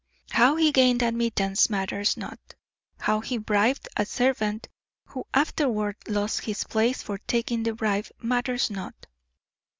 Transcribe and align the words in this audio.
How 0.31 0.55
he 0.55 0.71
gained 0.71 1.03
admittance 1.03 1.69
matters 1.69 2.17
not; 2.17 2.39
how 3.01 3.19
he 3.19 3.37
bribed 3.37 3.87
a 3.95 4.03
servant, 4.03 4.67
who 5.05 5.25
afterward 5.31 5.95
lost 6.07 6.41
his 6.45 6.63
place 6.63 7.03
for 7.03 7.19
taking 7.19 7.61
the 7.61 7.75
bribe, 7.75 8.07
matters 8.19 8.71
not. 8.71 9.05